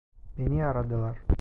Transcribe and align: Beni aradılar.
Beni 0.37 0.63
aradılar. 0.65 1.21